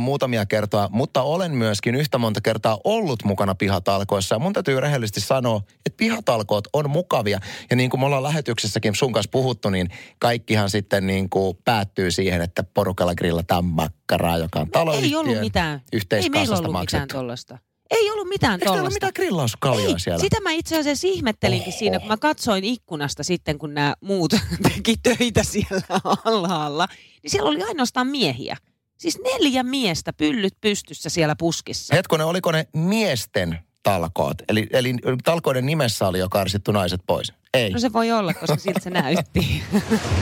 muutamia 0.00 0.46
kertoa, 0.46 0.88
mutta 0.92 1.22
olen 1.22 1.52
myöskin 1.52 1.94
yhtä 1.94 2.18
monta 2.18 2.40
kertaa 2.40 2.78
ollut 2.84 3.24
mukana 3.24 3.54
pihatalkoissa. 3.54 4.34
Ja 4.34 4.38
mun 4.38 4.52
täytyy 4.52 4.80
rehellisesti 4.80 5.20
sanoa, 5.20 5.60
että 5.86 5.96
pihatalkoot 5.96 6.68
on 6.72 6.90
mukavia. 6.90 7.40
Ja 7.70 7.76
niin 7.76 7.90
kuin 7.90 8.00
me 8.00 8.06
ollaan 8.06 8.22
lähetyksessäkin 8.22 8.94
sun 8.94 9.12
kanssa 9.12 9.30
puhuttu, 9.30 9.70
niin 9.70 9.88
kaikkihan 10.18 10.70
sitten 10.70 11.06
niin 11.06 11.30
kuin 11.30 11.58
päättyy 11.64 12.10
siihen, 12.10 12.42
että 12.42 12.62
porukalla 12.62 13.14
grillataan 13.14 13.64
makkaraa, 13.64 14.38
joka 14.38 14.60
on 14.60 14.70
taloyhtiön 14.70 15.10
Ei 15.10 15.16
ollut 15.16 15.40
mitään. 15.40 15.82
Ei 15.92 16.30
meillä 16.30 16.56
ollut 16.56 16.80
mitään 16.80 17.08
tuollaista. 17.08 17.58
Ei 17.90 18.10
ollut 18.10 18.28
mitään 18.28 18.60
Eikö 18.60 18.64
tollasta. 18.64 18.90
mitään 18.90 19.12
grillauskaljaa 19.16 19.98
siellä? 19.98 20.20
Sitä 20.20 20.40
mä 20.40 20.52
itse 20.52 20.78
asiassa 20.78 21.08
ihmettelinkin 21.08 21.68
Oho. 21.68 21.78
siinä, 21.78 21.98
kun 21.98 22.08
mä 22.08 22.16
katsoin 22.16 22.64
ikkunasta 22.64 23.22
sitten, 23.22 23.58
kun 23.58 23.74
nämä 23.74 23.94
muut 24.00 24.34
teki 24.74 24.96
töitä 25.02 25.42
siellä 25.42 26.00
alhaalla. 26.24 26.88
Niin 27.22 27.30
siellä 27.30 27.48
oli 27.48 27.62
ainoastaan 27.62 28.06
miehiä. 28.06 28.56
Siis 28.98 29.18
neljä 29.32 29.62
miestä 29.62 30.12
pyllyt 30.12 30.54
pystyssä 30.60 31.08
siellä 31.10 31.36
puskissa. 31.38 31.94
Hetkonen, 31.94 32.26
oliko 32.26 32.52
ne 32.52 32.66
miesten 32.76 33.58
talkoot? 33.82 34.36
Eli, 34.48 34.66
eli 34.72 34.94
talkoiden 35.24 35.66
nimessä 35.66 36.08
oli 36.08 36.18
jo 36.18 36.28
karsittu 36.28 36.72
naiset 36.72 37.00
pois? 37.06 37.32
Ei. 37.54 37.70
No 37.70 37.78
se 37.78 37.92
voi 37.92 38.12
olla, 38.12 38.34
koska 38.34 38.56
siltä 38.56 38.80
se 38.80 38.90
näytti. 38.90 39.62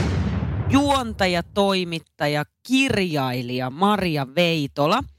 Juontaja, 0.71 1.43
toimittaja, 1.43 2.45
kirjailija 2.67 3.71
Maria 3.71 4.26
Veitola– 4.35 5.02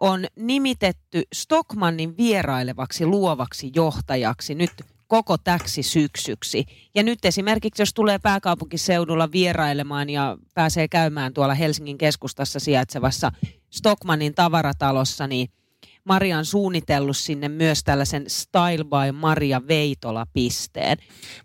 on 0.00 0.26
nimitetty 0.36 1.22
Stockmannin 1.34 2.16
vierailevaksi 2.16 3.06
luovaksi 3.06 3.70
johtajaksi 3.74 4.54
nyt 4.54 4.70
koko 5.06 5.38
täksi 5.38 5.82
syksyksi. 5.82 6.64
Ja 6.94 7.02
nyt 7.02 7.24
esimerkiksi, 7.24 7.82
jos 7.82 7.94
tulee 7.94 8.18
pääkaupunkiseudulla 8.18 9.32
vierailemaan 9.32 10.10
ja 10.10 10.38
pääsee 10.54 10.88
käymään 10.88 11.34
tuolla 11.34 11.54
Helsingin 11.54 11.98
keskustassa 11.98 12.60
sijaitsevassa 12.60 13.32
Stockmannin 13.70 14.34
tavaratalossa, 14.34 15.26
niin– 15.26 15.48
Maria 16.04 16.38
on 16.38 16.44
suunnitellut 16.44 17.16
sinne 17.16 17.48
myös 17.48 17.84
tällaisen 17.84 18.24
Style 18.28 18.84
by 18.84 19.12
Maria 19.12 19.62
Veitola-pisteen. 19.68 20.98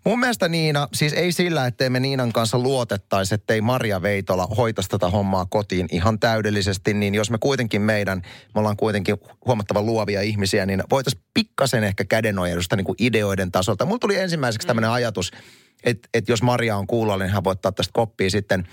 Mun 0.04 0.20
mielestä 0.20 0.48
Niina, 0.48 0.88
siis 0.92 1.12
ei 1.12 1.32
sillä, 1.32 1.66
ettei 1.66 1.90
me 1.90 2.00
Niinan 2.00 2.32
kanssa 2.32 2.58
luotettaisi, 2.58 3.34
ettei 3.34 3.60
Maria 3.60 4.02
Veitola 4.02 4.46
hoitaisi 4.46 4.90
tätä 4.90 5.10
hommaa 5.10 5.46
kotiin 5.46 5.86
ihan 5.92 6.18
täydellisesti, 6.18 6.94
niin 6.94 7.14
jos 7.14 7.30
me 7.30 7.38
kuitenkin 7.38 7.82
meidän, 7.82 8.22
me 8.54 8.58
ollaan 8.58 8.76
kuitenkin 8.76 9.16
huomattavan 9.46 9.86
luovia 9.86 10.22
ihmisiä, 10.22 10.66
niin 10.66 10.82
voitaisiin 10.90 11.24
pikkasen 11.34 11.84
ehkä 11.84 12.04
kädenojennusta 12.04 12.76
niin 12.76 12.84
kuin 12.84 12.96
ideoiden 12.98 13.52
tasolta. 13.52 13.84
Mulla 13.84 13.98
tuli 13.98 14.16
ensimmäiseksi 14.16 14.66
tämmöinen 14.66 14.90
mm. 14.90 14.94
ajatus, 14.94 15.30
että, 15.84 16.08
että 16.14 16.32
jos 16.32 16.42
Maria 16.42 16.76
on 16.76 16.86
kuulollinen, 16.86 17.26
niin 17.28 17.34
hän 17.34 17.44
voi 17.44 17.52
ottaa 17.52 17.72
tästä 17.72 17.92
koppia 17.92 18.30
sitten 18.30 18.68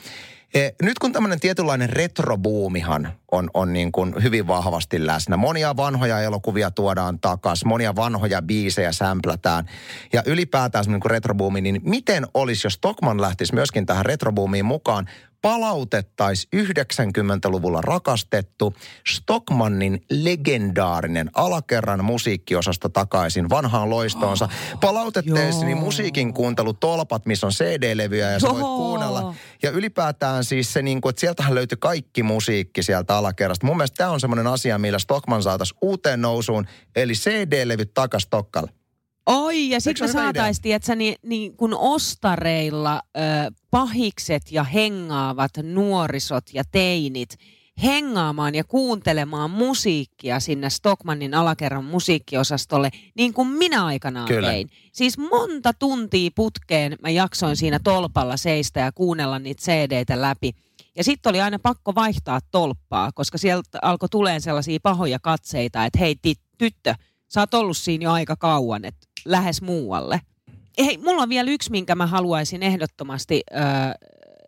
E, 0.54 0.70
nyt 0.82 1.00
kun 1.00 1.12
tämmöinen 1.12 1.40
tietynlainen 1.40 1.90
retrobuumihan 1.90 3.14
on, 3.32 3.50
on 3.54 3.74
niin 3.74 3.92
kuin 3.92 4.16
hyvin 4.24 4.48
vahvasti 4.48 5.08
läsnä. 5.08 5.38
Monia 5.38 5.78
vanhoja 5.78 6.22
elokuvia 6.22 6.72
tuodaan 6.72 7.20
takaisin, 7.20 7.68
monia 7.68 7.96
vanhoja 7.96 8.42
biisejä 8.42 8.92
sämplätään. 8.92 9.66
Ja 10.14 10.24
ylipäätään 10.26 10.84
semmoinen 10.84 11.02
niin 11.04 11.12
retrobuumi, 11.12 11.62
niin 11.62 11.82
miten 11.84 12.28
olisi, 12.34 12.68
jos 12.68 12.74
Stockman 12.74 13.22
lähtisi 13.22 13.54
myöskin 13.54 13.86
tähän 13.86 14.06
retrobuumiin 14.06 14.66
mukaan? 14.66 15.10
Palautettaisiin 15.42 16.66
90-luvulla 16.66 17.82
rakastettu 17.82 18.76
Stockmannin 19.10 20.06
legendaarinen 20.10 21.30
alakerran 21.34 22.06
musiikkiosasto 22.06 22.90
takaisin 22.90 23.50
vanhaan 23.50 23.90
loistoonsa. 23.90 24.46
Oh, 24.46 24.80
Palautettaisiin 24.80 25.78
musiikin 25.78 26.34
kuuntelu 26.34 26.74
tolpat, 26.74 27.26
missä 27.26 27.48
on 27.48 27.54
CD-levyjä 27.54 28.32
ja 28.32 28.40
sä 28.40 28.48
voit 28.48 28.62
kuunnella. 28.62 29.36
Ja 29.64 29.72
ylipäätään 29.72 30.44
siis 30.44 30.74
se, 30.74 30.82
niin 30.82 31.02
kuin, 31.02 31.10
että 31.10 31.20
sieltähän 31.20 31.56
löytyi 31.56 31.78
kaikki 31.80 32.24
musiikki 32.24 32.84
sieltä 32.84 33.18
alakerrasta. 33.18 33.66
Mun 33.66 33.78
mielestä 33.78 33.96
tämä 33.98 34.10
on 34.10 34.20
semmoinen 34.20 34.48
asia, 34.48 34.78
millä 34.78 35.00
Stockman 35.00 35.44
saataisiin 35.44 35.78
uuteen 35.82 36.22
nousuun, 36.22 36.68
eli 36.96 37.14
CD-levyt 37.14 37.94
takas 37.94 38.24
Stokkalle. 38.24 38.72
Oi, 39.28 39.70
ja 39.70 39.82
sitten 39.82 40.12
saataisiin, 40.12 40.76
että 40.76 40.96
niin, 40.96 41.16
niin 41.24 41.58
kun 41.58 41.74
ostareilla 41.74 43.02
ö, 43.18 43.20
pahikset 43.72 44.52
ja 44.52 44.64
hengaavat 44.64 45.52
nuorisot 45.64 46.44
ja 46.54 46.64
teinit 46.72 47.30
hengaamaan 47.84 48.56
ja 48.56 48.64
kuuntelemaan 48.64 49.52
musiikkia 49.52 50.40
sinne 50.40 50.70
Stockmannin 50.70 51.34
alakerran 51.34 51.86
musiikkiosastolle, 51.86 52.90
niin 53.16 53.34
kuin 53.34 53.48
minä 53.48 53.86
aikanaan 53.86 54.28
Kyllä. 54.28 54.48
tein. 54.48 54.70
Siis 54.92 55.18
monta 55.18 55.74
tuntia 55.74 56.30
putkeen 56.36 56.98
mä 57.02 57.10
jaksoin 57.10 57.56
siinä 57.56 57.80
tolpalla 57.84 58.38
seistä 58.38 58.80
ja 58.80 58.92
kuunnella 58.92 59.40
niitä 59.40 59.62
CD-tä 59.62 60.22
läpi. 60.22 60.52
Ja 60.96 61.04
sitten 61.04 61.30
oli 61.30 61.42
aina 61.42 61.60
pakko 61.60 61.96
vaihtaa 61.96 62.40
tolppaa, 62.52 63.12
koska 63.12 63.38
sieltä 63.38 63.80
alkoi 63.82 64.10
tulemaan 64.10 64.42
sellaisia 64.42 64.80
pahoja 64.84 65.20
katseita, 65.20 65.86
että 65.86 66.00
hei 66.00 66.16
tyttö, 66.58 66.96
sä 67.28 67.40
oot 67.40 67.54
ollut 67.54 67.78
siinä 67.78 68.04
jo 68.04 68.12
aika 68.12 68.36
kauan, 68.36 68.86
että 68.86 69.08
lähes 69.28 69.62
muualle. 69.62 70.22
Hei, 70.78 70.98
mulla 70.98 71.24
on 71.24 71.30
vielä 71.30 71.52
yksi, 71.52 71.72
minkä 71.72 71.96
mä 71.96 72.08
haluaisin 72.08 72.64
ehdottomasti, 72.64 73.44
äh, 73.56 73.94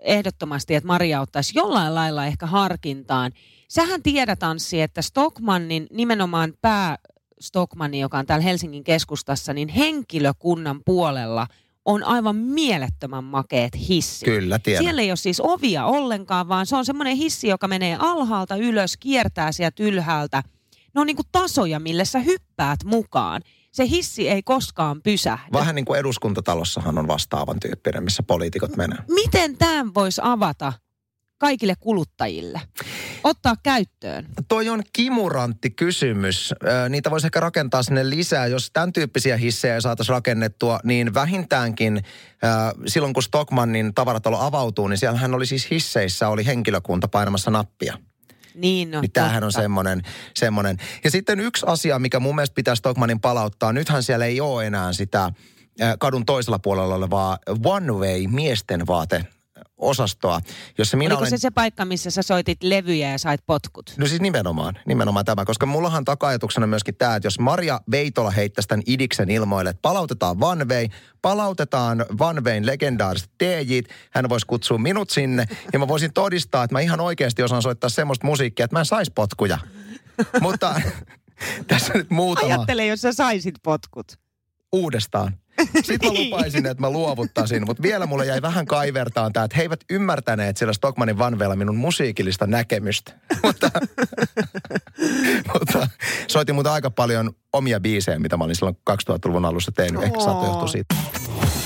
ehdottomasti 0.02 0.76
että 0.76 0.88
Maria 0.88 1.22
ottaisi 1.22 1.52
jollain 1.56 1.96
lailla 1.96 2.26
ehkä 2.26 2.46
harkintaan. 2.46 3.32
Sähän 3.68 4.04
tiedät, 4.04 4.44
Anssi, 4.44 4.82
että 4.82 5.02
Stockmannin, 5.02 5.88
nimenomaan 5.92 6.54
pää 6.62 6.98
Stockmanni, 7.40 8.00
joka 8.00 8.18
on 8.18 8.26
täällä 8.26 8.44
Helsingin 8.44 8.84
keskustassa, 8.84 9.54
niin 9.54 9.68
henkilökunnan 9.68 10.82
puolella 10.86 11.48
on 11.86 12.04
aivan 12.04 12.36
mielettömän 12.36 13.24
makeet 13.24 13.78
hissi. 13.90 14.26
Kyllä, 14.26 14.60
tiedän. 14.60 14.84
Siellä 14.84 15.02
ei 15.02 15.12
ole 15.12 15.16
siis 15.16 15.42
ovia 15.44 15.86
ollenkaan, 15.86 16.48
vaan 16.48 16.66
se 16.66 16.76
on 16.76 16.86
semmoinen 16.86 17.18
hissi, 17.18 17.48
joka 17.48 17.68
menee 17.68 17.98
alhaalta 18.00 18.56
ylös, 18.56 18.98
kiertää 18.98 19.52
sieltä 19.52 19.84
ylhäältä. 19.84 20.44
Ne 20.96 21.02
on 21.02 21.08
niin 21.08 21.16
kuin 21.16 21.28
tasoja, 21.32 21.80
millä 21.80 22.06
sä 22.06 22.20
hyppäät 22.20 22.80
mukaan 22.86 23.42
se 23.72 23.88
hissi 23.88 24.30
ei 24.30 24.44
koskaan 24.44 25.02
pysähdy. 25.02 25.54
Vähän 25.54 25.76
niin 25.76 25.86
kuin 25.86 26.00
eduskuntatalossahan 26.00 26.98
on 26.98 27.08
vastaavan 27.08 27.60
tyyppinen, 27.60 28.04
missä 28.04 28.24
poliitikot 28.24 28.76
menee. 28.76 28.98
Miten 29.10 29.58
tämän 29.58 29.94
voisi 29.94 30.22
avata 30.24 30.74
kaikille 31.38 31.74
kuluttajille? 31.80 32.62
Ottaa 33.24 33.56
käyttöön? 33.64 34.26
Toi 34.48 34.70
on 34.70 34.84
kimurantti 34.94 35.70
kysymys. 35.70 36.54
Niitä 36.90 37.12
voisi 37.12 37.28
ehkä 37.28 37.40
rakentaa 37.40 37.84
sinne 37.84 38.10
lisää. 38.10 38.48
Jos 38.48 38.70
tämän 38.74 38.94
tyyppisiä 38.94 39.38
hissejä 39.38 39.82
saataisiin 39.82 40.14
rakennettua, 40.14 40.80
niin 40.84 41.14
vähintäänkin 41.14 42.04
silloin 42.88 43.14
kun 43.14 43.24
Stockmannin 43.24 43.94
tavaratalo 43.94 44.40
avautuu, 44.40 44.88
niin 44.88 44.98
siellähän 44.98 45.34
oli 45.34 45.46
siis 45.46 45.72
hisseissä 45.72 46.30
oli 46.30 46.46
henkilökunta 46.46 47.08
painamassa 47.08 47.52
nappia. 47.52 47.98
Niin, 48.60 48.92
no, 48.92 49.02
niin 49.02 49.12
tämähän 49.12 49.44
on 49.44 49.52
semmoinen, 49.52 50.02
semmoinen. 50.36 50.78
Ja 51.04 51.12
sitten 51.12 51.40
yksi 51.40 51.66
asia, 51.70 52.00
mikä 52.00 52.20
mun 52.20 52.36
mielestä 52.36 52.56
pitää 52.56 52.76
Stockmanin 52.76 53.20
palauttaa. 53.20 53.74
Nythän 53.74 54.04
siellä 54.04 54.26
ei 54.26 54.42
ole 54.42 54.68
enää 54.68 54.94
sitä 54.94 55.32
kadun 56.00 56.26
toisella 56.26 56.60
puolella 56.60 56.96
olevaa 56.96 57.38
one 57.64 57.92
way 57.92 58.28
miesten 58.28 58.88
vaate 58.88 59.26
osastoa, 59.80 60.40
jossa 60.78 60.98
minä 60.98 61.08
Oliko 61.08 61.20
olen... 61.20 61.30
se 61.30 61.38
se 61.38 61.52
paikka, 61.52 61.86
missä 61.86 62.12
sä 62.12 62.22
soitit 62.22 62.64
levyjä 62.64 63.12
ja 63.12 63.18
sait 63.18 63.42
potkut? 63.46 63.94
No 63.98 64.08
siis 64.08 64.22
nimenomaan, 64.22 64.80
nimenomaan 64.86 65.26
tämä, 65.26 65.46
koska 65.46 65.66
mullahan 65.66 66.06
taka-ajatuksena 66.06 66.68
myöskin 66.68 66.96
tämä, 66.96 67.16
että 67.16 67.28
jos 67.28 67.40
Maria 67.40 67.82
Veitola 67.92 68.32
heittäisi 68.32 68.68
tämän 68.68 68.84
idiksen 68.86 69.30
ilmoille, 69.30 69.70
että 69.70 69.82
palautetaan 69.82 70.40
Way, 70.40 70.88
palautetaan 71.22 72.06
Wayn 72.20 72.66
legendaariset 72.66 73.30
DJt, 73.44 73.90
hän 74.12 74.30
voisi 74.30 74.48
kutsua 74.48 74.78
minut 74.78 75.10
sinne 75.10 75.46
ja 75.74 75.80
mä 75.80 75.88
voisin 75.88 76.14
todistaa, 76.14 76.64
että 76.64 76.76
mä 76.76 76.80
ihan 76.80 77.00
oikeasti 77.00 77.44
osaan 77.44 77.62
soittaa 77.62 77.90
semmoista 77.90 78.28
musiikkia, 78.28 78.64
että 78.64 78.76
mä 78.76 78.80
en 78.80 78.86
saisi 78.86 79.12
potkuja. 79.16 79.58
Mutta 80.42 80.82
tässä 81.68 81.94
nyt 81.94 82.10
muutama 82.10 82.54
Ajattele, 82.54 82.86
jos 82.86 83.02
sä 83.02 83.14
saisit 83.14 83.56
potkut. 83.64 84.20
uudestaan. 84.72 85.38
Sitten 85.84 86.14
mä 86.14 86.20
lupaisin, 86.20 86.66
että 86.66 86.82
mä 86.82 86.90
luovuttaisin, 86.90 87.66
mutta 87.66 87.84
vielä 87.84 88.06
mulle 88.06 88.26
jäi 88.26 88.42
vähän 88.42 88.66
kaivertaan 88.66 89.34
tämä, 89.34 89.44
että 89.44 89.58
he 89.58 89.62
eivät 89.62 89.80
ymmärtäneet 89.90 90.58
siellä 90.58 90.74
Stockmanin 90.74 91.18
vanveella 91.18 91.56
minun 91.56 91.78
musiikillista 91.78 92.48
näkemystä. 92.48 93.12
mutta, 93.44 93.72
mutta 95.54 95.88
soitin 96.28 96.56
muuten 96.56 96.72
aika 96.72 96.92
paljon 96.92 97.32
omia 97.54 97.80
biisejä, 97.80 98.20
mitä 98.20 98.38
mä 98.38 98.44
olin 98.44 98.56
silloin 98.56 98.78
2000-luvun 98.90 99.46
alussa 99.46 99.72
tehnyt. 99.72 100.04
Ehkä 100.04 100.20
saattaa 100.20 100.48
johtua 100.48 100.68
siitä. 100.68 100.96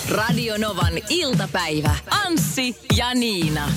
Radio 0.09 0.57
Novan 0.57 0.93
iltapäivä. 1.09 1.95
Anssi 2.25 2.77
ja 2.97 3.13
Niina. 3.13 3.71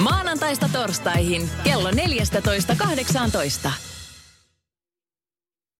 Maanantaista 0.00 0.68
torstaihin 0.72 1.50
kello 1.64 1.90
14.18. 1.90 3.93